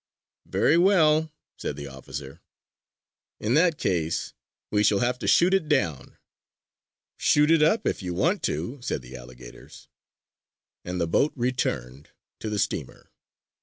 "Very 0.47 0.77
well!" 0.79 1.31
said 1.57 1.75
the 1.75 1.85
officer. 1.85 2.41
"In 3.39 3.53
that 3.53 3.77
case, 3.77 4.33
we 4.71 4.81
shall 4.83 4.97
have 4.97 5.19
to 5.19 5.27
shoot 5.27 5.53
it 5.53 5.69
down!" 5.69 6.17
"Shoot 7.19 7.51
it 7.51 7.61
up 7.61 7.85
if 7.85 8.01
you 8.01 8.15
want 8.15 8.41
to!" 8.45 8.81
said 8.81 9.03
the 9.03 9.15
alligators. 9.15 9.89
And 10.83 10.99
the 10.99 11.05
boat 11.05 11.33
returned 11.35 12.09
to 12.39 12.49
the 12.49 12.57
steamer. 12.57 13.11